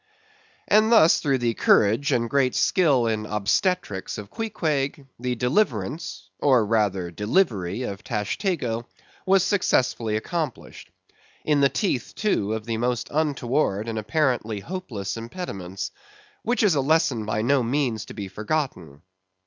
[0.67, 6.65] And thus, through the courage and great skill in obstetrics of Queequeg, the deliverance, or
[6.65, 8.87] rather, delivery of Tashtego,
[9.27, 10.89] was successfully accomplished,
[11.45, 15.91] in the teeth, too, of the most untoward and apparently hopeless impediments;
[16.41, 19.03] which is a lesson by no means to be forgotten.